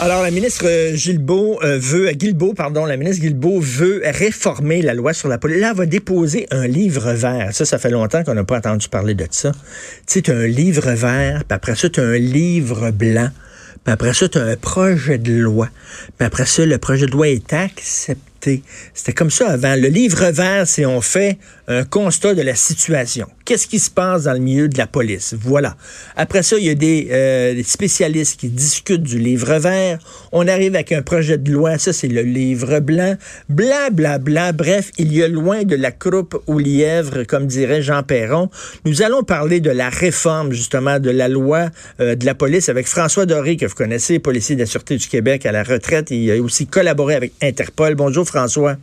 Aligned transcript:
Alors, 0.00 0.22
la 0.22 0.30
ministre 0.30 0.64
euh, 0.64 0.94
Gilbeault 0.94 1.58
euh, 1.64 1.76
veut, 1.76 2.12
Guilbeault, 2.12 2.54
pardon, 2.54 2.84
la 2.84 2.96
ministre 2.96 3.20
veut 3.60 4.00
réformer 4.04 4.80
la 4.80 4.94
loi 4.94 5.12
sur 5.12 5.28
la 5.28 5.38
police. 5.38 5.58
Là, 5.58 5.70
elle 5.72 5.76
va 5.76 5.86
déposer 5.86 6.46
un 6.52 6.68
livre 6.68 7.10
vert. 7.14 7.48
Ça, 7.52 7.64
ça 7.64 7.78
fait 7.78 7.90
longtemps 7.90 8.22
qu'on 8.22 8.34
n'a 8.34 8.44
pas 8.44 8.58
entendu 8.58 8.88
parler 8.88 9.14
de 9.14 9.26
ça. 9.28 9.50
Tu 10.06 10.22
un 10.28 10.46
livre 10.46 10.88
vert, 10.92 11.42
puis 11.48 11.54
après 11.56 11.74
ça, 11.74 11.88
tu 11.88 11.98
un 11.98 12.16
livre 12.16 12.92
blanc, 12.92 13.30
puis 13.82 13.92
après 13.92 14.14
ça, 14.14 14.28
tu 14.28 14.38
un 14.38 14.54
projet 14.54 15.18
de 15.18 15.32
loi. 15.32 15.68
Puis 16.16 16.24
après 16.24 16.46
ça, 16.46 16.64
le 16.64 16.78
projet 16.78 17.06
de 17.06 17.10
loi 17.10 17.30
est 17.30 17.52
accepté. 17.52 18.62
C'était 18.94 19.14
comme 19.14 19.30
ça 19.30 19.48
avant. 19.48 19.74
Le 19.74 19.88
livre 19.88 20.30
vert, 20.30 20.68
c'est 20.68 20.86
on 20.86 21.00
fait 21.00 21.38
un 21.68 21.84
constat 21.84 22.34
de 22.34 22.40
la 22.40 22.54
situation. 22.54 23.28
Qu'est-ce 23.44 23.66
qui 23.66 23.78
se 23.78 23.90
passe 23.90 24.24
dans 24.24 24.32
le 24.32 24.38
milieu 24.38 24.68
de 24.68 24.78
la 24.78 24.86
police? 24.86 25.34
Voilà. 25.38 25.76
Après 26.16 26.42
ça, 26.42 26.56
il 26.56 26.64
y 26.64 26.70
a 26.70 26.74
des, 26.74 27.08
euh, 27.10 27.54
des, 27.54 27.62
spécialistes 27.62 28.40
qui 28.40 28.48
discutent 28.48 29.02
du 29.02 29.18
livre 29.18 29.54
vert. 29.58 29.98
On 30.32 30.48
arrive 30.48 30.74
avec 30.74 30.92
un 30.92 31.02
projet 31.02 31.36
de 31.36 31.52
loi. 31.52 31.76
Ça, 31.76 31.92
c'est 31.92 32.08
le 32.08 32.22
livre 32.22 32.80
blanc. 32.80 33.16
Bla, 33.50 33.90
bla, 33.90 34.18
bla. 34.18 34.52
Bref, 34.52 34.90
il 34.96 35.12
y 35.14 35.22
a 35.22 35.28
loin 35.28 35.64
de 35.64 35.76
la 35.76 35.92
croupe 35.92 36.42
au 36.46 36.58
lièvre, 36.58 37.24
comme 37.24 37.46
dirait 37.46 37.82
Jean 37.82 38.02
Perron. 38.02 38.48
Nous 38.86 39.02
allons 39.02 39.22
parler 39.22 39.60
de 39.60 39.70
la 39.70 39.90
réforme, 39.90 40.52
justement, 40.52 40.98
de 40.98 41.10
la 41.10 41.28
loi 41.28 41.68
euh, 42.00 42.14
de 42.14 42.24
la 42.24 42.34
police 42.34 42.70
avec 42.70 42.86
François 42.86 43.26
Doré, 43.26 43.58
que 43.58 43.66
vous 43.66 43.74
connaissez, 43.74 44.18
policier 44.18 44.54
de 44.54 44.60
la 44.60 44.66
Sûreté 44.66 44.96
du 44.96 45.06
Québec 45.06 45.44
à 45.44 45.52
la 45.52 45.64
retraite. 45.64 46.10
Il 46.10 46.30
a 46.30 46.42
aussi 46.42 46.66
collaboré 46.66 47.14
avec 47.14 47.32
Interpol. 47.42 47.94
Bonjour, 47.94 48.26
François. 48.26 48.76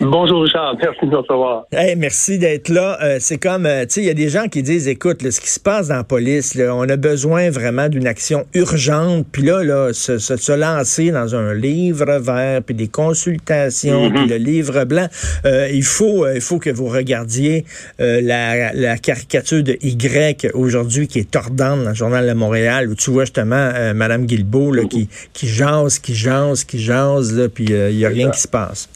Bonjour 0.00 0.44
Richard, 0.44 0.76
merci 0.80 1.06
de 1.06 1.10
nous 1.10 1.18
recevoir. 1.18 1.66
Hey, 1.72 1.96
merci 1.96 2.38
d'être 2.38 2.68
là. 2.68 2.98
Euh, 3.02 3.16
c'est 3.18 3.36
comme, 3.36 3.66
euh, 3.66 3.82
tu 3.82 3.94
sais, 3.94 4.00
il 4.02 4.06
y 4.06 4.10
a 4.10 4.14
des 4.14 4.28
gens 4.28 4.46
qui 4.46 4.62
disent, 4.62 4.86
écoute, 4.86 5.28
ce 5.28 5.40
qui 5.40 5.50
se 5.50 5.58
passe 5.58 5.88
dans 5.88 5.96
la 5.96 6.04
police, 6.04 6.54
là, 6.54 6.72
on 6.72 6.88
a 6.88 6.96
besoin 6.96 7.50
vraiment 7.50 7.88
d'une 7.88 8.06
action 8.06 8.46
urgente. 8.54 9.26
Puis 9.32 9.42
là, 9.42 9.64
là, 9.64 9.92
se, 9.92 10.18
se, 10.18 10.36
se, 10.36 10.52
lancer 10.52 11.10
dans 11.10 11.34
un 11.34 11.52
livre 11.52 12.16
vert, 12.20 12.62
puis 12.62 12.76
des 12.76 12.86
consultations, 12.86 14.08
mm 14.08 14.12
-hmm. 14.12 14.14
puis 14.14 14.28
le 14.28 14.36
livre 14.36 14.84
blanc. 14.84 15.08
Euh, 15.44 15.68
il 15.72 15.82
faut, 15.82 16.28
il 16.28 16.40
faut 16.40 16.60
que 16.60 16.70
vous 16.70 16.86
regardiez 16.86 17.64
la, 17.98 18.72
la, 18.72 18.98
caricature 18.98 19.64
de 19.64 19.76
Y 19.82 20.52
aujourd'hui 20.54 21.08
qui 21.08 21.18
est 21.18 21.30
tordante 21.30 21.82
dans 21.82 21.90
le 21.90 21.94
journal 21.94 22.24
de 22.28 22.34
Montréal, 22.34 22.88
où 22.88 22.94
tu 22.94 23.10
vois 23.10 23.24
justement 23.24 23.72
Madame 23.94 24.26
Guilbeault 24.26 24.72
là, 24.72 24.84
qui, 24.84 25.08
qui 25.32 25.48
jase, 25.48 25.98
qui 25.98 26.14
jase, 26.14 26.62
qui 26.64 26.78
jase, 26.78 27.36
là, 27.36 27.48
puis 27.48 27.64
il 27.64 27.98
y 27.98 28.06
a 28.06 28.08
rien 28.08 28.30
qui 28.30 28.40
se 28.40 28.48
passe. 28.48 28.88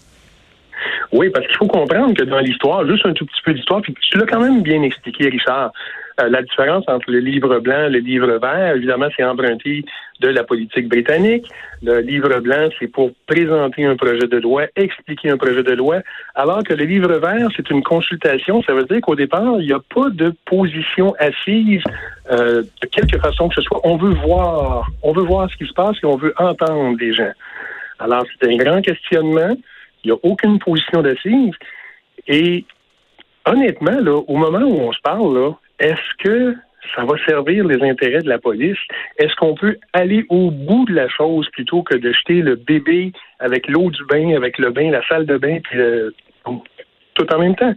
Oui, 1.13 1.29
parce 1.29 1.47
qu'il 1.47 1.57
faut 1.57 1.67
comprendre 1.67 2.15
que 2.15 2.25
dans 2.25 2.39
l'histoire, 2.39 2.87
juste 2.87 3.05
un 3.05 3.13
tout 3.13 3.27
petit 3.27 3.43
peu 3.45 3.53
d'histoire, 3.53 3.83
puis 3.83 3.95
tu 4.01 4.17
l'as 4.17 4.27
quand 4.27 4.41
même 4.41 4.63
bien 4.63 4.83
expliqué, 4.83 5.29
Richard, 5.29 5.71
euh, 6.21 6.29
la 6.29 6.43
différence 6.43 6.85
entre 6.89 7.11
le 7.11 7.19
livre 7.19 7.59
blanc 7.59 7.87
et 7.87 7.91
le 7.91 7.99
livre 7.99 8.39
vert, 8.39 8.77
évidemment, 8.77 9.09
c'est 9.17 9.25
emprunté 9.25 9.85
de 10.21 10.29
la 10.29 10.45
politique 10.45 10.89
britannique. 10.89 11.47
Le 11.83 12.01
livre 12.01 12.41
blanc, 12.41 12.69
c'est 12.79 12.87
pour 12.87 13.11
présenter 13.27 13.85
un 13.85 13.97
projet 13.97 14.27
de 14.27 14.39
loi, 14.39 14.65
expliquer 14.77 15.31
un 15.31 15.37
projet 15.37 15.63
de 15.63 15.73
loi, 15.73 15.99
alors 16.35 16.63
que 16.63 16.73
le 16.73 16.85
livre 16.85 17.13
vert, 17.19 17.49
c'est 17.57 17.69
une 17.71 17.83
consultation. 17.83 18.63
Ça 18.63 18.73
veut 18.73 18.85
dire 18.85 19.01
qu'au 19.03 19.17
départ, 19.17 19.57
il 19.59 19.67
n'y 19.67 19.73
a 19.73 19.81
pas 19.95 20.09
de 20.11 20.33
position 20.47 21.15
assise 21.19 21.83
euh, 22.31 22.63
de 22.63 22.87
quelque 22.87 23.19
façon 23.19 23.49
que 23.49 23.57
ce 23.57 23.63
soit. 23.63 23.81
On 23.85 23.97
veut 23.97 24.15
voir, 24.15 24.89
on 25.03 25.13
veut 25.13 25.25
voir 25.25 25.51
ce 25.51 25.57
qui 25.57 25.67
se 25.67 25.75
passe 25.75 25.97
et 26.03 26.07
on 26.07 26.17
veut 26.17 26.35
entendre 26.39 26.97
les 26.99 27.13
gens. 27.13 27.33
Alors, 27.99 28.25
c'est 28.41 28.51
un 28.51 28.57
grand 28.57 28.81
questionnement. 28.81 29.57
Il 30.05 30.13
n'y 30.13 30.13
a 30.13 30.21
aucune 30.23 30.59
position 30.59 31.03
d'assise. 31.03 31.55
Et 32.27 32.65
honnêtement, 33.47 34.01
là, 34.01 34.17
au 34.17 34.37
moment 34.37 34.61
où 34.61 34.81
on 34.81 34.93
se 34.93 35.01
parle, 35.01 35.55
est-ce 35.79 36.25
que 36.25 36.55
ça 36.95 37.05
va 37.05 37.15
servir 37.27 37.65
les 37.65 37.83
intérêts 37.89 38.23
de 38.23 38.29
la 38.29 38.39
police? 38.39 38.79
Est-ce 39.19 39.35
qu'on 39.37 39.55
peut 39.55 39.77
aller 39.93 40.25
au 40.29 40.51
bout 40.51 40.85
de 40.87 40.95
la 40.95 41.09
chose 41.09 41.49
plutôt 41.53 41.83
que 41.83 41.97
de 41.97 42.13
jeter 42.13 42.43
le 42.43 42.57
bébé 42.57 43.13
avec 43.39 43.69
l'eau 43.69 43.91
du 43.91 44.05
bain, 44.07 44.35
avec 44.35 44.59
le 44.59 44.71
bain, 44.71 44.91
la 44.91 45.07
salle 45.07 45.27
de 45.27 45.37
bain, 45.39 45.59
puis 45.63 45.79
le... 45.79 46.15
tout 47.15 47.33
en 47.33 47.39
même 47.39 47.57
temps? 47.57 47.75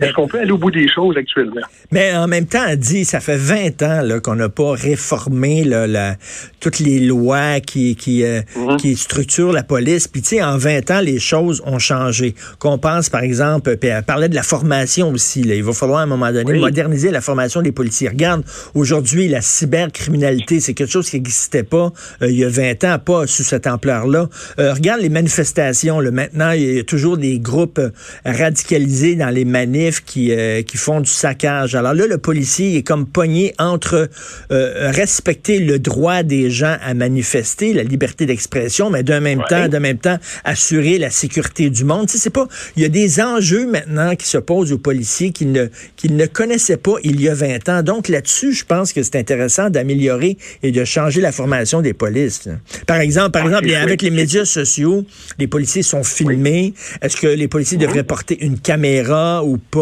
Est-ce 0.00 0.12
qu'on 0.14 0.28
peut 0.28 0.40
aller 0.40 0.50
au 0.50 0.58
bout 0.58 0.70
des 0.70 0.88
choses 0.88 1.16
actuellement? 1.16 1.60
Mais 1.92 2.14
en 2.14 2.26
même 2.26 2.46
temps, 2.46 2.64
elle 2.66 2.78
dit, 2.78 3.04
ça 3.04 3.20
fait 3.20 3.36
20 3.36 3.82
ans 3.82 4.02
là, 4.02 4.20
qu'on 4.20 4.36
n'a 4.36 4.48
pas 4.48 4.72
réformé 4.72 5.64
là, 5.64 5.86
la, 5.86 6.16
toutes 6.60 6.78
les 6.78 7.00
lois 7.00 7.60
qui, 7.60 7.96
qui, 7.96 8.24
euh, 8.24 8.40
mm 8.56 8.68
-hmm. 8.68 8.76
qui 8.78 8.96
structurent 8.96 9.52
la 9.52 9.62
police. 9.62 10.08
Puis, 10.08 10.22
tu 10.22 10.28
sais, 10.28 10.42
en 10.42 10.56
20 10.56 10.90
ans, 10.90 11.00
les 11.00 11.18
choses 11.18 11.62
ont 11.66 11.78
changé. 11.78 12.34
Qu'on 12.58 12.78
pense, 12.78 13.08
par 13.10 13.22
exemple, 13.22 13.76
puis 13.76 13.90
elle 13.90 14.02
parlait 14.02 14.28
de 14.28 14.34
la 14.34 14.42
formation 14.42 15.10
aussi. 15.10 15.42
Là. 15.42 15.54
Il 15.54 15.64
va 15.64 15.72
falloir, 15.72 16.00
à 16.00 16.02
un 16.04 16.06
moment 16.06 16.32
donné, 16.32 16.52
oui. 16.52 16.60
moderniser 16.60 17.10
la 17.10 17.20
formation 17.20 17.60
des 17.62 17.72
policiers. 17.72 18.08
Regarde, 18.08 18.42
aujourd'hui, 18.74 19.28
la 19.28 19.42
cybercriminalité, 19.42 20.60
c'est 20.60 20.74
quelque 20.74 20.92
chose 20.92 21.10
qui 21.10 21.16
n'existait 21.16 21.62
pas 21.62 21.92
euh, 22.22 22.30
il 22.30 22.38
y 22.38 22.44
a 22.44 22.48
20 22.48 22.84
ans, 22.84 22.98
pas 22.98 23.26
sous 23.26 23.42
cette 23.42 23.66
ampleur-là. 23.66 24.28
Euh, 24.58 24.72
regarde 24.72 25.00
les 25.00 25.08
manifestations. 25.08 26.00
Là. 26.00 26.10
Maintenant, 26.10 26.52
il 26.52 26.76
y 26.76 26.78
a 26.78 26.84
toujours 26.84 27.16
des 27.16 27.38
groupes 27.38 27.80
radicalisés 28.24 29.16
dans 29.16 29.30
les 29.30 29.44
manifs 29.44 29.89
qui, 29.98 30.32
euh, 30.32 30.62
qui 30.62 30.76
font 30.76 31.00
du 31.00 31.10
saccage. 31.10 31.74
Alors 31.74 31.94
là, 31.94 32.06
le 32.06 32.18
policier 32.18 32.76
est 32.76 32.82
comme 32.82 33.06
pogné 33.06 33.54
entre 33.58 34.08
euh, 34.52 34.90
respecter 34.92 35.58
le 35.58 35.78
droit 35.78 36.22
des 36.22 36.50
gens 36.50 36.76
à 36.82 36.94
manifester, 36.94 37.72
la 37.72 37.82
liberté 37.82 38.26
d'expression, 38.26 38.90
mais 38.90 39.02
d'un 39.02 39.20
même 39.20 39.40
ouais. 39.40 39.44
temps, 39.48 39.68
d'un 39.68 39.80
même 39.80 39.98
temps, 39.98 40.18
assurer 40.44 40.98
la 40.98 41.10
sécurité 41.10 41.70
du 41.70 41.84
monde. 41.84 42.06
Tu 42.06 42.12
sais, 42.12 42.18
c'est 42.18 42.30
pas, 42.30 42.46
il 42.76 42.82
y 42.82 42.86
a 42.86 42.88
des 42.88 43.20
enjeux 43.20 43.66
maintenant 43.66 44.14
qui 44.14 44.26
se 44.26 44.38
posent 44.38 44.72
aux 44.72 44.78
policiers 44.78 45.32
qu'ils 45.32 45.52
ne, 45.52 45.66
qu'ils 45.96 46.16
ne 46.16 46.26
connaissaient 46.26 46.76
pas 46.76 46.94
il 47.02 47.20
y 47.20 47.28
a 47.28 47.34
20 47.34 47.68
ans. 47.68 47.82
Donc 47.82 48.08
là-dessus, 48.08 48.52
je 48.52 48.64
pense 48.64 48.92
que 48.92 49.02
c'est 49.02 49.16
intéressant 49.16 49.70
d'améliorer 49.70 50.36
et 50.62 50.70
de 50.70 50.84
changer 50.84 51.20
la 51.20 51.32
formation 51.32 51.80
des 51.80 51.94
polices. 51.94 52.44
Là. 52.46 52.52
Par 52.86 52.98
exemple, 52.98 53.32
par 53.32 53.42
ah, 53.42 53.46
exemple, 53.46 53.74
avec 53.74 54.02
les 54.02 54.10
médias 54.10 54.44
sociaux, 54.44 55.04
les 55.38 55.46
policiers 55.46 55.82
sont 55.82 56.04
filmés. 56.04 56.74
Oui. 56.76 56.98
Est-ce 57.02 57.16
que 57.16 57.26
les 57.26 57.48
policiers 57.48 57.78
oui. 57.78 57.86
devraient 57.86 58.04
porter 58.04 58.44
une 58.44 58.58
caméra 58.58 59.44
ou 59.44 59.56
pas? 59.58 59.79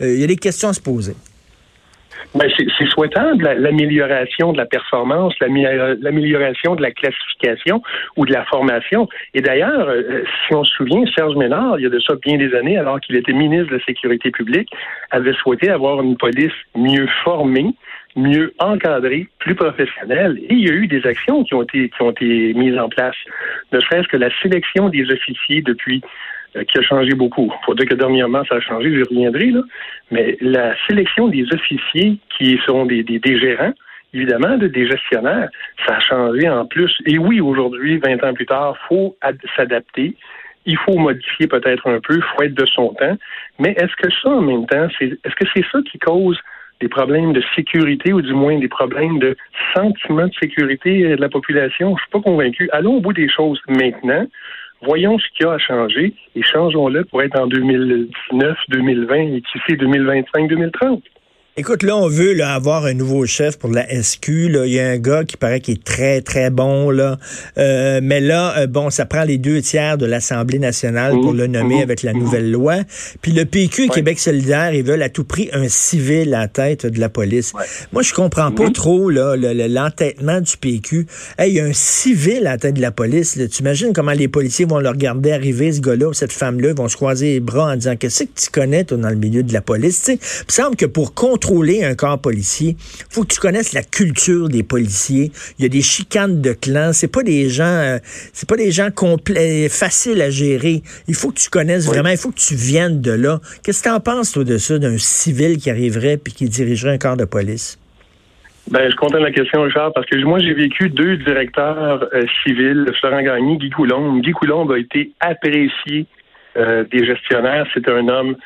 Il 0.00 0.06
euh, 0.06 0.16
y 0.16 0.24
a 0.24 0.26
des 0.26 0.36
questions 0.36 0.68
à 0.68 0.72
se 0.72 0.80
poser. 0.80 1.14
Ben, 2.34 2.50
c'est 2.56 2.88
souhaitable 2.88 3.44
l'amélioration 3.58 4.52
de 4.52 4.56
la 4.56 4.66
performance, 4.66 5.34
l'amélioration 5.40 6.74
de 6.74 6.82
la 6.82 6.90
classification 6.90 7.80
ou 8.16 8.26
de 8.26 8.32
la 8.32 8.44
formation. 8.46 9.08
Et 9.34 9.40
d'ailleurs, 9.40 9.88
euh, 9.88 10.24
si 10.46 10.54
on 10.54 10.64
se 10.64 10.72
souvient, 10.74 11.04
Serge 11.14 11.36
Ménard, 11.36 11.78
il 11.78 11.84
y 11.84 11.86
a 11.86 11.90
de 11.90 12.00
ça 12.00 12.14
bien 12.16 12.36
des 12.36 12.52
années, 12.54 12.76
alors 12.76 12.98
qu'il 12.98 13.14
était 13.14 13.32
ministre 13.32 13.68
de 13.70 13.76
la 13.76 13.84
Sécurité 13.84 14.32
publique, 14.32 14.68
avait 15.12 15.32
souhaité 15.34 15.70
avoir 15.70 16.02
une 16.02 16.16
police 16.16 16.52
mieux 16.74 17.06
formée, 17.22 17.72
mieux 18.16 18.52
encadrée, 18.58 19.28
plus 19.38 19.54
professionnelle. 19.54 20.36
Et 20.48 20.54
il 20.54 20.66
y 20.66 20.70
a 20.70 20.74
eu 20.74 20.88
des 20.88 21.06
actions 21.06 21.44
qui 21.44 21.54
ont 21.54 21.62
été, 21.62 21.88
qui 21.88 22.02
ont 22.02 22.10
été 22.10 22.52
mises 22.54 22.78
en 22.78 22.88
place. 22.88 23.16
Ne 23.72 23.78
serait-ce 23.78 24.08
que 24.08 24.16
la 24.16 24.30
sélection 24.42 24.88
des 24.88 25.04
officiers 25.08 25.62
depuis 25.62 26.02
qui 26.62 26.78
a 26.78 26.82
changé 26.82 27.14
beaucoup. 27.14 27.50
Il 27.52 27.64
faut 27.64 27.74
dire 27.74 27.86
que 27.86 27.94
dernièrement, 27.94 28.44
ça 28.44 28.56
a 28.56 28.60
changé, 28.60 28.90
j'y 28.90 29.02
reviendrai, 29.02 29.50
là. 29.50 29.62
Mais 30.10 30.36
la 30.40 30.74
sélection 30.86 31.28
des 31.28 31.44
officiers 31.52 32.18
qui 32.36 32.58
seront 32.64 32.86
des, 32.86 33.02
des, 33.02 33.18
des 33.18 33.38
gérants, 33.38 33.72
évidemment, 34.12 34.56
des 34.56 34.86
gestionnaires, 34.86 35.48
ça 35.86 35.96
a 35.96 36.00
changé 36.00 36.48
en 36.48 36.64
plus. 36.66 36.92
Et 37.06 37.18
oui, 37.18 37.40
aujourd'hui, 37.40 37.98
20 37.98 38.22
ans 38.24 38.34
plus 38.34 38.46
tard, 38.46 38.76
faut 38.88 39.16
s'adapter. 39.56 40.14
Il 40.66 40.78
faut 40.78 40.96
modifier 40.96 41.46
peut-être 41.46 41.86
un 41.90 42.00
peu, 42.00 42.14
il 42.14 42.22
faut 42.22 42.42
être 42.42 42.54
de 42.54 42.66
son 42.66 42.94
temps. 42.94 43.16
Mais 43.58 43.72
est-ce 43.72 43.94
que 43.96 44.10
ça, 44.22 44.30
en 44.30 44.40
même 44.40 44.66
temps, 44.66 44.86
c'est 44.98 45.06
est-ce 45.06 45.34
que 45.34 45.46
c'est 45.54 45.64
ça 45.70 45.78
qui 45.90 45.98
cause 45.98 46.38
des 46.80 46.88
problèmes 46.88 47.32
de 47.32 47.42
sécurité 47.54 48.12
ou 48.12 48.22
du 48.22 48.32
moins 48.32 48.58
des 48.58 48.68
problèmes 48.68 49.18
de 49.18 49.36
sentiment 49.74 50.26
de 50.26 50.34
sécurité 50.40 51.16
de 51.16 51.20
la 51.20 51.28
population? 51.28 51.94
Je 51.96 52.02
suis 52.02 52.10
pas 52.10 52.20
convaincu. 52.20 52.68
Allons 52.72 52.94
au 52.94 53.00
bout 53.00 53.12
des 53.12 53.28
choses 53.28 53.60
maintenant 53.68 54.26
voyons 54.84 55.18
ce 55.18 55.26
qu'il 55.36 55.46
y 55.46 55.48
a 55.48 55.52
à 55.52 55.58
changer 55.58 56.14
et 56.34 56.42
changeons-le 56.42 57.04
pour 57.04 57.22
être 57.22 57.38
en 57.40 57.46
2019, 57.46 58.56
2020 58.68 59.14
et 59.14 59.42
qui 59.42 59.58
sait 59.66 59.76
2025, 59.76 60.48
2030. 60.48 61.02
Écoute, 61.56 61.84
là, 61.84 61.96
on 61.96 62.08
veut 62.08 62.42
avoir 62.42 62.84
un 62.84 62.94
nouveau 62.94 63.26
chef 63.26 63.58
pour 63.58 63.70
la 63.70 63.86
SQ. 63.88 64.28
Il 64.28 64.72
y 64.72 64.80
a 64.80 64.88
un 64.88 64.98
gars 64.98 65.22
qui 65.22 65.36
paraît 65.36 65.60
qu'il 65.60 65.74
est 65.74 65.84
très, 65.84 66.20
très 66.20 66.50
bon. 66.50 66.90
Là. 66.90 67.16
Euh, 67.58 68.00
mais 68.02 68.20
là, 68.20 68.58
euh, 68.58 68.66
bon, 68.66 68.90
ça 68.90 69.06
prend 69.06 69.22
les 69.22 69.38
deux 69.38 69.62
tiers 69.62 69.96
de 69.96 70.04
l'Assemblée 70.04 70.58
nationale 70.58 71.12
pour 71.12 71.32
le 71.32 71.46
nommer 71.46 71.80
avec 71.80 72.02
la 72.02 72.12
nouvelle 72.12 72.50
loi. 72.50 72.78
Puis 73.22 73.30
le 73.30 73.44
PQ, 73.44 73.86
Québec 73.86 74.18
solidaire, 74.18 74.74
ils 74.74 74.82
veulent 74.82 75.02
à 75.04 75.08
tout 75.08 75.22
prix 75.22 75.48
un 75.52 75.68
civil 75.68 76.34
à 76.34 76.40
la 76.40 76.48
tête 76.48 76.86
de 76.86 76.98
la 76.98 77.08
police. 77.08 77.52
Moi, 77.92 78.02
je 78.02 78.12
comprends 78.12 78.50
pas 78.50 78.70
trop 78.70 79.08
là, 79.08 79.36
l'entêtement 79.36 80.40
du 80.40 80.56
PQ. 80.56 81.06
Hey, 81.38 81.52
il 81.52 81.54
y 81.54 81.60
a 81.60 81.66
un 81.66 81.72
civil 81.72 82.48
à 82.48 82.54
la 82.54 82.58
tête 82.58 82.74
de 82.74 82.82
la 82.82 82.90
police. 82.90 83.38
Tu 83.52 83.60
imagines 83.60 83.92
comment 83.92 84.10
les 84.10 84.26
policiers 84.26 84.64
vont 84.64 84.80
le 84.80 84.88
regarder 84.88 85.30
arriver, 85.30 85.72
ce 85.72 85.80
gars-là 85.80 86.08
ou 86.08 86.14
cette 86.14 86.32
femme-là, 86.32 86.74
vont 86.74 86.88
se 86.88 86.96
croiser 86.96 87.34
les 87.34 87.40
bras 87.40 87.70
en 87.70 87.76
disant 87.76 87.94
Qu'est-ce 87.94 88.24
que 88.24 88.30
tu 88.34 88.50
connais, 88.50 88.82
toi, 88.82 88.96
dans 88.96 89.10
le 89.10 89.14
milieu 89.14 89.44
de 89.44 89.52
la 89.52 89.60
police? 89.60 90.02
Il 90.08 90.14
me 90.14 90.18
semble 90.48 90.74
que 90.74 90.86
pour 90.86 91.14
contrôler 91.44 91.84
un 91.84 91.94
corps 91.94 92.20
policier, 92.20 92.76
faut 93.10 93.22
que 93.22 93.34
tu 93.34 93.40
connaisses 93.40 93.72
la 93.72 93.82
culture 93.82 94.48
des 94.48 94.62
policiers. 94.62 95.30
Il 95.58 95.62
y 95.62 95.66
a 95.66 95.68
des 95.68 95.82
chicanes 95.82 96.40
de 96.40 96.52
clans. 96.52 96.92
C'est 96.92 97.12
pas 97.12 97.22
des 97.22 97.48
gens, 97.48 97.64
euh, 97.64 97.98
c'est 98.32 98.48
pas 98.48 98.56
des 98.56 98.70
gens 98.70 98.90
complets, 98.90 99.68
faciles 99.68 100.22
à 100.22 100.30
gérer. 100.30 100.82
Il 101.06 101.14
faut 101.14 101.30
que 101.30 101.38
tu 101.38 101.50
connaisses 101.50 101.86
vraiment. 101.86 102.08
Il 102.08 102.16
faut 102.16 102.30
que 102.30 102.40
tu 102.40 102.54
viennes 102.54 103.00
de 103.00 103.12
là. 103.12 103.40
Qu'est-ce 103.62 103.82
que 103.82 103.88
tu 103.88 103.94
en 103.94 104.00
penses 104.00 104.32
toi 104.32 104.44
de 104.44 104.56
ça, 104.56 104.78
d'un 104.78 104.96
civil 104.96 105.58
qui 105.58 105.70
arriverait 105.70 106.16
puis 106.16 106.32
qui 106.32 106.48
dirigerait 106.48 106.94
un 106.94 106.98
corps 106.98 107.16
de 107.16 107.26
police? 107.26 107.78
Ben, 108.70 108.90
je 108.90 108.96
content 108.96 109.18
la 109.18 109.30
question, 109.30 109.62
Richard, 109.62 109.92
parce 109.92 110.06
que 110.06 110.16
moi, 110.24 110.38
j'ai 110.38 110.54
vécu 110.54 110.88
deux 110.88 111.18
directeurs 111.18 112.08
euh, 112.14 112.22
civils, 112.42 112.90
Florent 113.00 113.22
Gagné, 113.22 113.58
Guy 113.58 113.68
Coulombe. 113.68 114.22
Guy 114.22 114.32
Coulombe 114.32 114.72
a 114.72 114.78
été 114.78 115.12
apprécié 115.20 116.06
euh, 116.56 116.84
des 116.90 117.04
gestionnaires. 117.04 117.66
C'est 117.74 117.86
un 117.88 118.08
homme 118.08 118.36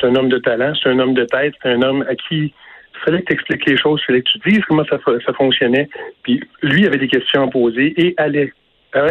c'est 0.00 0.06
un 0.06 0.14
homme 0.14 0.28
de 0.28 0.38
talent, 0.38 0.72
c'est 0.80 0.88
un 0.88 0.98
homme 0.98 1.14
de 1.14 1.24
tête, 1.24 1.54
c'est 1.62 1.70
un 1.70 1.82
homme 1.82 2.04
à 2.08 2.14
qui 2.14 2.52
il 2.98 3.04
fallait 3.04 3.20
que 3.20 3.26
tu 3.26 3.32
expliques 3.34 3.66
les 3.66 3.76
choses, 3.76 4.00
il 4.02 4.06
fallait 4.06 4.22
que 4.22 4.30
tu 4.30 4.50
dises 4.50 4.64
comment 4.66 4.84
ça, 4.84 4.98
fonctionnait. 5.34 5.88
Puis 6.22 6.42
lui 6.62 6.86
avait 6.86 6.98
des 6.98 7.08
questions 7.08 7.44
à 7.44 7.50
poser 7.50 7.94
et 7.96 8.14
allait 8.16 8.52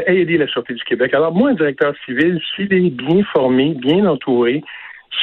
aider 0.07 0.37
la 0.37 0.47
Sûreté 0.47 0.73
du 0.73 0.83
Québec. 0.83 1.13
Alors 1.13 1.33
moi, 1.33 1.51
un 1.51 1.53
directeur 1.53 1.93
civil, 2.05 2.41
s'il 2.55 2.73
est 2.73 2.89
bien 2.89 3.23
formé, 3.31 3.75
bien 3.75 4.05
entouré, 4.05 4.63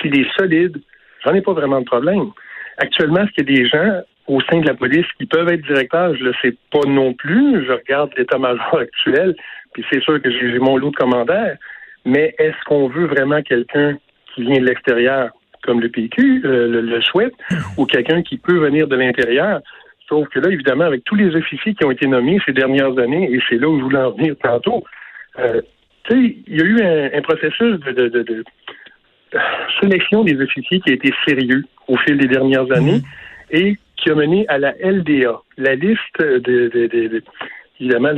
s'il 0.01 0.19
est 0.19 0.27
solide, 0.39 0.81
j'en 1.25 1.35
ai 1.35 1.43
pas 1.43 1.53
vraiment 1.53 1.81
de 1.81 1.85
problème. 1.85 2.31
Actuellement, 2.79 3.21
est-ce 3.23 3.33
qu'il 3.33 3.51
y 3.51 3.55
a 3.55 3.63
des 3.63 3.69
gens 3.69 4.03
au 4.27 4.41
sein 4.43 4.61
de 4.61 4.67
la 4.67 4.75
police 4.75 5.07
qui 5.19 5.27
peuvent 5.27 5.49
être 5.49 5.67
directeurs? 5.67 6.17
Je 6.17 6.25
le 6.25 6.33
sais 6.41 6.57
pas 6.73 6.89
non 6.89 7.13
plus. 7.13 7.67
Je 7.67 7.73
regarde 7.73 8.13
l'état-major 8.17 8.79
actuel, 8.79 9.37
puis 9.73 9.85
c'est 9.91 10.03
sûr 10.03 10.23
que 10.23 10.31
j'ai 10.31 10.59
mon 10.59 10.77
lot 10.77 10.91
de 10.91 10.97
commandants. 10.97 11.53
Mais 12.07 12.35
est-ce 12.39 12.57
qu'on 12.67 12.89
veut 12.89 13.07
vraiment 13.07 13.43
quelqu'un 13.43 13.97
qui 14.35 14.43
vient 14.43 14.61
de 14.61 14.67
l'extérieur? 14.67 15.31
Comme 15.65 15.81
le 15.81 15.89
PQ 15.89 16.43
euh, 16.45 16.83
le, 16.83 17.03
souhaite, 17.03 17.35
ou 17.77 17.87
quelqu'un 17.87 18.23
qui 18.23 18.39
peut 18.39 18.59
venir 18.59 18.87
de 18.87 18.97
l'intérieur. 18.97 19.61
Sauf 20.09 20.29
que 20.29 20.39
là, 20.39 20.51
évidemment, 20.51 20.85
avec 20.85 21.05
tous 21.05 21.15
les 21.15 21.35
officiers 21.35 21.75
qui 21.75 21.85
ont 21.85 21.91
été 21.91 22.07
nommés 22.07 22.39
ces 22.45 22.53
dernières 22.53 22.99
années, 22.99 23.31
et 23.33 23.41
c'est 23.49 23.57
là 23.57 23.69
où 23.69 23.79
je 23.79 23.85
voulais 23.85 23.99
en 23.99 24.11
venir 24.11 24.35
tantôt, 24.43 24.85
euh, 25.39 25.63
tu 26.05 26.15
sais, 26.15 26.37
il 26.47 26.57
y 26.57 26.61
a 26.61 26.65
eu 26.65 26.83
un, 27.17 27.23
processus 27.23 27.81
de, 27.81 28.45
sélection 29.81 30.23
des 30.23 30.41
officiers 30.41 30.81
qui 30.81 30.91
a 30.91 30.95
été 30.95 31.13
sérieux 31.27 31.65
au 31.89 31.97
fil 31.97 32.19
des 32.19 32.29
dernières 32.29 32.71
années 32.71 32.99
mm-hmm. 32.99 33.59
et 33.59 33.79
qui 33.97 34.11
a 34.11 34.15
mené 34.15 34.47
à 34.49 34.59
la 34.59 34.75
LDA, 34.83 35.41
la 35.57 35.75
liste 35.75 36.19
de, 36.21 37.23
évidemment, 37.81 38.11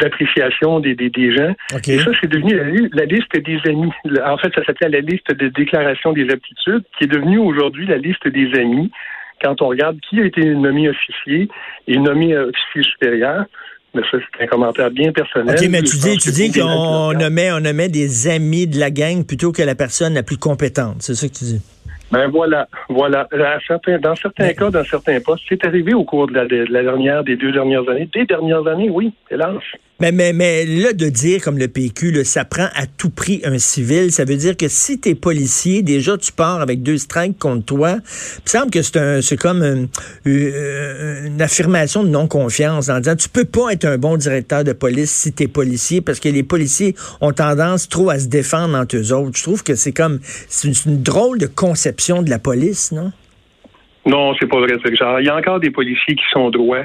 d'appréciation 0.00 0.80
des, 0.80 0.94
des, 0.94 1.36
gens. 1.36 1.54
Et 1.86 1.98
ça, 1.98 2.10
c'est 2.20 2.30
devenu 2.30 2.88
la, 2.92 3.04
liste 3.04 3.36
des 3.36 3.58
amis. 3.70 3.90
En 4.24 4.38
fait, 4.38 4.52
ça 4.54 4.64
s'appelait 4.64 4.88
la 4.88 5.00
liste 5.00 5.32
de 5.32 5.48
déclaration 5.48 6.12
des 6.12 6.30
aptitudes, 6.30 6.84
qui 6.96 7.04
est 7.04 7.08
devenue 7.08 7.38
aujourd'hui 7.38 7.86
la 7.86 7.98
liste 7.98 8.26
des 8.26 8.58
amis. 8.58 8.90
Quand 9.42 9.60
on 9.62 9.68
regarde 9.68 9.98
qui 10.00 10.20
a 10.20 10.24
été 10.24 10.42
nommé 10.54 10.88
officier 10.88 11.48
et 11.86 11.98
nommé 11.98 12.36
officier 12.36 12.82
supérieur, 12.82 13.44
mais 13.94 14.02
ça, 14.10 14.18
c'est 14.18 14.44
un 14.44 14.46
commentaire 14.46 14.90
bien 14.90 15.12
personnel. 15.12 15.56
OK, 15.58 15.68
mais 15.70 15.82
tu 15.82 15.96
dis, 15.96 16.16
tu 16.18 16.30
dis 16.30 16.52
qu'on 16.52 17.12
nommait, 17.12 17.52
on 17.52 17.60
nommait 17.60 17.88
des 17.88 18.28
amis 18.28 18.66
de 18.66 18.78
la 18.78 18.90
gang 18.90 19.24
plutôt 19.24 19.52
que 19.52 19.62
la 19.62 19.74
personne 19.74 20.14
la 20.14 20.22
plus 20.22 20.36
compétente. 20.36 20.96
C'est 21.00 21.14
ça 21.14 21.28
que 21.28 21.32
tu 21.32 21.44
dis? 21.44 21.62
Ben 22.10 22.28
voilà, 22.28 22.68
voilà. 22.88 23.28
dans 23.30 24.14
certains 24.16 24.52
cas, 24.54 24.70
dans 24.70 24.84
certains 24.84 25.20
postes, 25.20 25.44
c'est 25.48 25.64
arrivé 25.66 25.92
au 25.92 26.04
cours 26.04 26.26
de 26.26 26.34
la, 26.34 26.46
de 26.46 26.64
la, 26.70 26.82
dernière, 26.82 27.22
des 27.22 27.36
deux 27.36 27.52
dernières 27.52 27.88
années. 27.88 28.08
Des 28.14 28.24
dernières 28.24 28.66
années, 28.66 28.88
oui, 28.88 29.12
hélas. 29.30 29.56
Mais, 30.00 30.12
mais, 30.12 30.32
mais 30.32 30.64
là, 30.64 30.92
de 30.92 31.08
dire 31.08 31.42
comme 31.42 31.58
le 31.58 31.66
PQ, 31.66 32.12
là, 32.12 32.22
ça 32.22 32.44
prend 32.44 32.68
à 32.76 32.86
tout 32.86 33.10
prix 33.10 33.40
un 33.44 33.58
civil, 33.58 34.12
ça 34.12 34.24
veut 34.24 34.36
dire 34.36 34.56
que 34.56 34.68
si 34.68 35.00
tu 35.00 35.08
es 35.08 35.14
policier, 35.16 35.82
déjà 35.82 36.16
tu 36.16 36.30
pars 36.30 36.60
avec 36.60 36.84
deux 36.84 36.98
strikes 36.98 37.36
contre 37.36 37.64
toi. 37.64 37.90
Il 37.90 38.42
me 38.44 38.48
semble 38.48 38.70
que 38.70 38.80
c'est 38.82 38.96
un 38.96 39.20
c'est 39.20 39.36
comme 39.36 39.60
une, 39.64 39.88
une, 40.24 41.42
affirmation 41.42 42.04
de 42.04 42.10
non-confiance 42.10 42.88
en 42.90 43.00
disant 43.00 43.16
tu 43.16 43.28
peux 43.28 43.44
pas 43.44 43.72
être 43.72 43.86
un 43.86 43.98
bon 43.98 44.16
directeur 44.16 44.62
de 44.62 44.72
police 44.72 45.10
si 45.10 45.32
tu 45.32 45.42
es 45.42 45.48
policier 45.48 46.00
parce 46.00 46.20
que 46.20 46.28
les 46.28 46.44
policiers 46.44 46.94
ont 47.20 47.32
tendance 47.32 47.88
trop 47.88 48.10
à 48.10 48.20
se 48.20 48.28
défendre 48.28 48.78
entre 48.78 48.96
eux 48.96 49.12
autres. 49.12 49.36
Je 49.36 49.42
trouve 49.42 49.64
que 49.64 49.74
c'est 49.74 49.92
comme 49.92 50.20
c'est 50.22 50.68
une, 50.68 51.02
drôle 51.02 51.38
de 51.38 51.46
conception 51.46 52.22
de 52.22 52.30
la 52.30 52.38
police, 52.38 52.92
non? 52.92 53.10
Non, 54.06 54.32
c'est 54.38 54.46
pas 54.46 54.60
vrai, 54.60 54.76
Il 55.20 55.26
y 55.26 55.28
a 55.28 55.36
encore 55.36 55.58
des 55.58 55.70
policiers 55.70 56.14
qui 56.14 56.24
sont 56.32 56.50
droits 56.50 56.84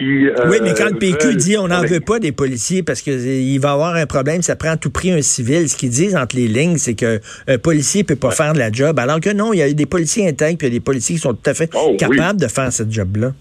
euh, 0.00 0.34
oui, 0.48 0.58
mais 0.62 0.74
quand 0.74 0.90
le 0.90 0.98
PQ 0.98 1.36
dit 1.36 1.56
on 1.58 1.68
n'en 1.68 1.82
veut 1.82 2.00
pas 2.00 2.18
des 2.18 2.32
policiers 2.32 2.82
parce 2.82 3.02
qu'il 3.02 3.60
va 3.60 3.72
avoir 3.72 3.94
un 3.94 4.06
problème, 4.06 4.42
ça 4.42 4.56
prend 4.56 4.70
à 4.70 4.76
tout 4.76 4.90
prix 4.90 5.12
un 5.12 5.22
civil. 5.22 5.68
Ce 5.68 5.76
qu'ils 5.76 5.90
disent 5.90 6.16
entre 6.16 6.36
les 6.36 6.48
lignes, 6.48 6.76
c'est 6.76 6.94
qu'un 6.94 7.18
policier 7.62 8.04
peut 8.04 8.16
pas 8.16 8.30
faire 8.30 8.52
de 8.52 8.58
la 8.58 8.70
job, 8.70 8.98
alors 8.98 9.20
que 9.20 9.32
non, 9.32 9.52
il 9.52 9.58
y 9.58 9.62
a 9.62 9.72
des 9.72 9.86
policiers 9.86 10.28
intègres, 10.28 10.58
puis 10.58 10.68
il 10.68 10.72
y 10.72 10.76
a 10.76 10.78
des 10.78 10.84
policiers 10.84 11.16
qui 11.16 11.22
sont 11.22 11.34
tout 11.34 11.50
à 11.50 11.54
fait 11.54 11.70
oh, 11.74 11.96
capables 11.98 12.40
de 12.40 12.48
faire 12.48 12.72
ce 12.72 12.82
job-là. 12.88 13.32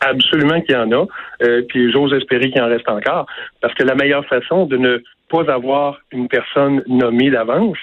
Absolument 0.00 0.60
qu'il 0.60 0.74
y 0.74 0.78
en 0.78 0.92
a, 0.92 1.06
euh, 1.42 1.62
puis 1.68 1.90
j'ose 1.92 2.12
espérer 2.12 2.50
qu'il 2.50 2.62
en 2.62 2.68
reste 2.68 2.88
encore, 2.88 3.26
parce 3.60 3.74
que 3.74 3.82
la 3.82 3.94
meilleure 3.94 4.24
façon 4.26 4.66
de 4.66 4.76
ne 4.76 5.02
pas 5.28 5.50
avoir 5.52 5.98
une 6.12 6.28
personne 6.28 6.82
nommée 6.86 7.30
d'avance, 7.30 7.78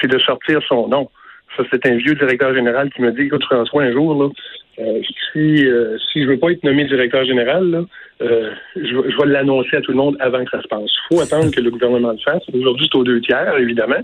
c'est 0.00 0.08
de 0.08 0.18
sortir 0.18 0.60
son 0.68 0.88
nom. 0.88 1.10
Ça, 1.56 1.62
c'est 1.70 1.86
un 1.86 1.96
vieux 1.96 2.14
directeur 2.14 2.54
général 2.54 2.90
qui 2.90 3.02
me 3.02 3.12
dit, 3.12 3.22
écoute, 3.22 3.44
François, 3.44 3.82
un 3.82 3.92
jour, 3.92 4.32
euh, 4.78 5.00
si, 5.32 5.66
euh, 5.66 5.96
si 6.12 6.22
je 6.22 6.28
veux 6.28 6.38
pas 6.38 6.50
être 6.50 6.64
nommé 6.64 6.84
directeur 6.84 7.24
général, 7.24 7.84
euh, 8.22 8.50
je, 8.74 8.82
je, 8.82 9.16
vais 9.16 9.26
l'annoncer 9.26 9.76
à 9.76 9.80
tout 9.80 9.92
le 9.92 9.96
monde 9.96 10.16
avant 10.20 10.44
que 10.44 10.50
ça 10.50 10.62
se 10.62 10.68
passe. 10.68 10.82
Il 10.82 11.14
faut 11.16 11.20
attendre 11.20 11.50
que 11.54 11.60
le 11.60 11.70
gouvernement 11.70 12.12
le 12.12 12.18
fasse. 12.18 12.42
Aujourd'hui, 12.52 12.88
c'est 12.90 12.98
aux 12.98 13.04
deux 13.04 13.20
tiers, 13.20 13.56
évidemment. 13.58 14.02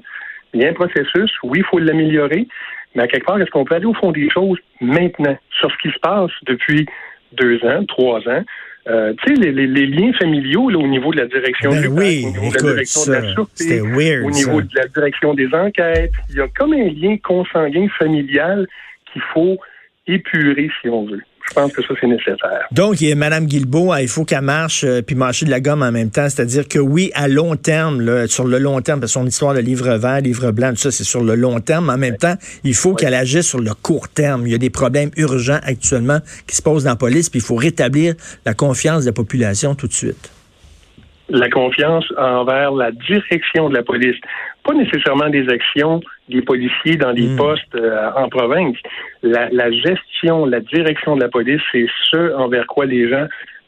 Il 0.55 0.62
y 0.62 0.64
a 0.64 0.69
un 0.69 0.75
processus. 0.75 1.31
Oui, 1.43 1.58
il 1.58 1.64
faut 1.64 1.79
l'améliorer. 1.79 2.47
Mais 2.94 3.05
à 3.05 3.08
quelque 3.08 3.26
part, 3.26 3.41
est-ce 3.41 3.50
qu'on 3.50 3.64
peut 3.64 3.75
aller 3.75 3.87
au 3.87 3.94
fond 3.94 4.12
des 4.12 4.29
choses 4.31 4.58
maintenant? 4.81 5.37
Sur 5.58 5.70
ce 5.70 5.76
qui 5.79 5.94
se 5.94 5.99
passe 6.00 6.31
depuis 6.47 6.87
deux 7.32 7.64
ans, 7.64 7.85
trois 7.87 8.20
ans? 8.29 8.44
Euh, 8.88 9.12
tu 9.23 9.35
sais, 9.35 9.41
les, 9.41 9.53
les, 9.53 9.67
les, 9.67 9.87
liens 9.87 10.12
familiaux 10.15 10.71
là, 10.71 10.79
au 10.79 10.87
niveau 10.87 11.12
de 11.12 11.19
la 11.19 11.27
direction 11.27 11.71
ben 11.71 11.82
du 11.82 11.88
oui, 11.88 12.25
au 12.27 12.41
niveau 12.41 12.50
de 12.50 12.56
la 12.56 12.73
direction 12.73 13.05
de 13.05 13.12
la 13.12 13.32
sûreté, 13.35 13.81
au 13.82 14.31
niveau 14.31 14.62
de 14.62 14.75
la 14.75 14.88
direction 14.88 15.35
des 15.35 15.55
enquêtes, 15.55 16.12
il 16.31 16.37
y 16.37 16.41
a 16.41 16.49
comme 16.49 16.73
un 16.73 16.88
lien 16.88 17.19
consanguin 17.23 17.88
familial 17.99 18.67
qu'il 19.12 19.21
faut 19.35 19.59
épurer 20.06 20.71
si 20.81 20.88
on 20.88 21.05
veut. 21.05 21.23
Je 21.50 21.55
pense 21.55 21.73
que 21.73 21.82
ça, 21.82 21.94
c'est 22.00 22.06
nécessaire. 22.06 22.67
Donc, 22.70 23.00
Mme 23.00 23.47
Guilbeault, 23.47 23.94
il 23.97 24.08
faut 24.08 24.25
qu'elle 24.25 24.43
marche 24.43 24.85
euh, 24.85 25.02
puis 25.02 25.17
marcher 25.17 25.47
de 25.47 25.50
la 25.50 25.61
gomme 25.61 25.82
en 25.82 25.91
même 25.91 26.11
temps. 26.11 26.29
C'est-à-dire 26.29 26.69
que 26.69 26.79
oui, 26.79 27.11
à 27.14 27.26
long 27.26 27.57
terme, 27.57 28.00
là, 28.00 28.28
sur 28.28 28.45
le 28.45 28.59
long 28.59 28.80
terme, 28.80 29.00
parce 29.00 29.12
que 29.12 29.19
son 29.21 29.26
histoire 29.26 29.54
de 29.54 29.59
livre 29.59 29.97
vert, 29.97 30.21
livre 30.21 30.52
blanc, 30.52 30.71
tout 30.71 30.76
ça, 30.76 30.92
c'est 30.92 31.04
sur 31.04 31.25
le 31.25 31.35
long 31.35 31.59
terme. 31.61 31.87
Mais 31.87 31.92
en 31.92 31.99
même 31.99 32.16
temps, 32.16 32.37
il 32.62 32.75
faut 32.75 32.95
qu'elle 32.95 33.14
agisse 33.14 33.47
sur 33.47 33.61
le 33.61 33.75
court 33.75 34.09
terme. 34.09 34.47
Il 34.47 34.52
y 34.52 34.54
a 34.54 34.59
des 34.59 34.71
problèmes 34.71 35.11
urgents 35.16 35.61
actuellement 35.64 36.21
qui 36.47 36.54
se 36.54 36.62
posent 36.62 36.85
dans 36.85 36.90
la 36.90 36.97
police, 36.97 37.28
puis 37.28 37.40
il 37.40 37.45
faut 37.45 37.57
rétablir 37.57 38.14
la 38.47 38.54
confiance 38.54 39.02
de 39.02 39.09
la 39.09 39.12
population 39.12 39.75
tout 39.75 39.88
de 39.88 39.92
suite 39.92 40.30
la 41.30 41.49
confiance 41.49 42.04
envers 42.18 42.72
la 42.72 42.90
direction 42.90 43.68
de 43.68 43.76
la 43.76 43.82
police. 43.82 44.16
Pas 44.64 44.75
nécessairement 44.75 45.28
des 45.30 45.49
actions 45.49 46.00
des 46.28 46.42
policiers 46.42 46.96
dans 46.96 47.12
des 47.12 47.28
hmm. 47.28 47.37
postes 47.37 47.75
euh, 47.75 48.10
en 48.16 48.28
province. 48.28 48.76
La, 49.22 49.70
gestion, 49.70 50.46
la 50.46 50.60
direction 50.60 51.16
de 51.16 51.22
la 51.22 51.28
police, 51.28 51.62
c'est 51.72 51.87
ce 52.10 52.34
envers 52.34 52.66
quoi 52.66 52.87
les 52.87 53.08
gens 53.08 53.26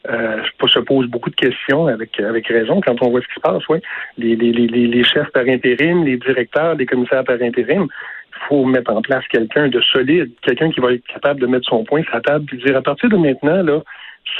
euh, 0.09 0.41
se 0.67 0.79
posent 0.79 1.07
beaucoup 1.07 1.29
de 1.29 1.35
questions 1.35 1.87
avec 1.87 2.19
avec 2.19 2.47
raison 2.47 2.81
quand 2.81 3.01
on 3.01 3.09
voit 3.09 3.21
ce 3.21 3.27
qui 3.27 3.35
se 3.35 3.39
passe. 3.39 3.67
Ouais. 3.69 3.81
Les, 4.17 4.35
les, 4.35 4.51
les, 4.51 4.67
les 4.67 5.03
chefs 5.03 5.31
par 5.31 5.43
intérim, 5.47 6.03
les 6.03 6.17
directeurs, 6.17 6.75
les 6.75 6.85
commissaires 6.85 7.23
par 7.23 7.41
intérim, 7.41 7.87
il 8.35 8.47
faut 8.47 8.65
mettre 8.65 8.91
en 8.91 9.01
place 9.01 9.23
quelqu'un 9.29 9.69
de 9.69 9.79
solide, 9.81 10.31
quelqu'un 10.41 10.71
qui 10.71 10.79
va 10.79 10.93
être 10.93 11.05
capable 11.05 11.39
de 11.39 11.47
mettre 11.47 11.69
son 11.69 11.83
point 11.83 12.03
sur 12.03 12.15
la 12.15 12.21
table 12.21 12.45
et 12.53 12.57
dire 12.57 12.75
à 12.75 12.81
partir 12.81 13.09
de 13.09 13.17
maintenant, 13.17 13.63
là, 13.63 13.81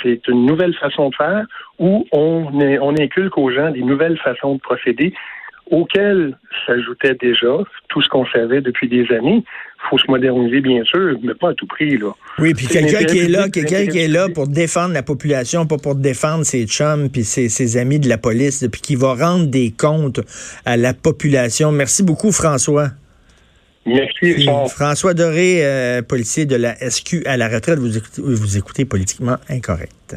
c'est 0.02 0.28
une 0.28 0.46
nouvelle 0.46 0.74
façon 0.76 1.10
de 1.10 1.16
faire 1.16 1.46
où 1.80 2.06
on, 2.12 2.48
on 2.54 2.96
inculque 3.00 3.38
aux 3.38 3.52
gens 3.52 3.72
des 3.72 3.84
nouvelles 3.84 4.18
façons 4.18 4.56
de 4.56 4.60
procéder 4.60 5.14
auxquelles 5.72 6.38
s'ajoutait 6.68 7.16
déjà 7.16 7.58
tout 7.90 8.02
ce 8.02 8.10
qu'on 8.10 8.26
savait 8.28 8.62
depuis 8.62 8.88
des 8.88 9.06
années. 9.12 9.44
Il 9.44 9.90
faut 9.90 9.98
se 9.98 10.10
moderniser, 10.10 10.62
bien 10.62 10.84
sûr, 10.84 11.18
mais 11.24 11.34
pas 11.34 11.50
à 11.50 11.54
tout 11.54 11.66
prix. 11.66 11.98
Là. 11.98 12.12
Oui, 12.40 12.54
puis 12.54 12.68
quelqu'un 12.68 13.04
qui 13.04 13.20
est 13.20 13.28
là, 13.28 13.50
quelqu'un 13.50 13.86
qui 13.88 14.00
est 14.00 14.08
là 14.08 14.28
pour 14.34 14.48
défendre 14.48 14.94
la 14.94 15.04
population, 15.04 15.66
pas 15.66 15.78
pour 15.78 15.96
défendre 15.96 16.46
ses 16.46 16.66
chums 16.66 17.10
puis 17.10 17.24
ses, 17.24 17.50
ses 17.50 17.78
amis 17.78 18.00
de 18.00 18.08
la 18.08 18.18
police, 18.18 18.66
puis 18.72 18.82
qui 18.82 18.96
va 18.96 19.14
rendre 19.14 19.48
des 19.48 19.72
comptes 19.72 20.22
à 20.66 20.78
la 20.78 20.94
population. 20.94 21.72
Merci 21.72 22.04
beaucoup, 22.04 22.32
François. 22.32 22.90
Merci. 23.86 24.48
François 24.70 25.14
Doré, 25.14 26.02
policier 26.08 26.46
de 26.46 26.56
la 26.56 26.76
SQ 26.78 27.24
à 27.26 27.38
la 27.38 27.50
retraite, 27.50 27.80
vous 27.80 27.98
écoutez, 27.98 28.22
vous 28.22 28.58
écoutez 28.58 28.86
Politiquement 28.86 29.38
Incorrect. 29.50 30.16